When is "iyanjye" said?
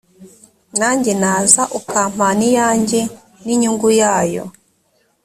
2.49-2.99